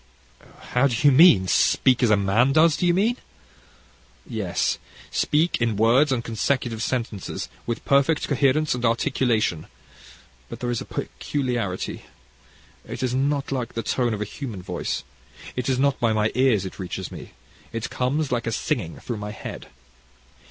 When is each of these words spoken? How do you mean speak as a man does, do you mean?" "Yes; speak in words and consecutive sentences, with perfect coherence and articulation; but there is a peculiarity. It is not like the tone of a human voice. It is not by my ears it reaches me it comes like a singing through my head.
How 0.73 0.87
do 0.87 0.95
you 1.07 1.11
mean 1.11 1.47
speak 1.47 2.01
as 2.01 2.09
a 2.09 2.17
man 2.17 2.53
does, 2.53 2.75
do 2.75 2.87
you 2.87 2.93
mean?" 2.95 3.17
"Yes; 4.25 4.79
speak 5.11 5.61
in 5.61 5.75
words 5.77 6.11
and 6.11 6.23
consecutive 6.23 6.81
sentences, 6.81 7.49
with 7.67 7.85
perfect 7.85 8.27
coherence 8.27 8.73
and 8.73 8.83
articulation; 8.83 9.67
but 10.49 10.59
there 10.59 10.71
is 10.71 10.81
a 10.81 10.85
peculiarity. 10.85 12.05
It 12.83 13.03
is 13.03 13.13
not 13.13 13.51
like 13.51 13.73
the 13.75 13.83
tone 13.83 14.15
of 14.15 14.21
a 14.21 14.25
human 14.25 14.63
voice. 14.63 15.03
It 15.55 15.69
is 15.69 15.77
not 15.77 15.99
by 15.99 16.13
my 16.13 16.31
ears 16.33 16.65
it 16.65 16.79
reaches 16.79 17.11
me 17.11 17.33
it 17.71 17.91
comes 17.91 18.31
like 18.31 18.47
a 18.47 18.51
singing 18.51 18.97
through 19.01 19.17
my 19.17 19.29
head. 19.29 19.67